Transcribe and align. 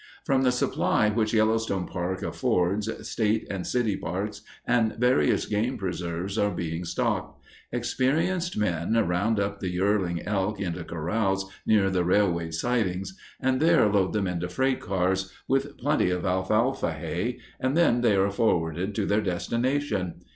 From 0.25 0.41
the 0.41 0.51
supply 0.51 1.09
which 1.11 1.31
Yellowstone 1.31 1.85
Park 1.85 2.23
affords, 2.23 2.89
state 3.07 3.45
and 3.51 3.67
city 3.67 3.95
parks 3.95 4.41
and 4.65 4.95
various 4.95 5.45
game 5.45 5.77
preserves 5.77 6.39
are 6.39 6.49
being 6.49 6.85
stocked. 6.85 7.39
Experienced 7.71 8.57
men 8.57 8.93
round 8.93 9.39
up 9.39 9.59
the 9.59 9.69
yearling 9.69 10.23
elk 10.23 10.59
into 10.59 10.83
corrals 10.83 11.51
near 11.67 11.91
the 11.91 12.03
railway 12.03 12.49
sidings, 12.49 13.15
and 13.39 13.59
there 13.61 13.87
load 13.89 14.13
them 14.13 14.25
into 14.25 14.49
freight 14.49 14.79
cars, 14.79 15.31
with 15.47 15.77
plenty 15.77 16.09
of 16.09 16.25
alfalfa 16.25 16.93
hay, 16.93 17.37
and 17.59 17.77
then 17.77 18.01
they 18.01 18.15
are 18.15 18.31
forwarded 18.31 18.95
to 18.95 19.05
their 19.05 19.21
destination. 19.21 20.15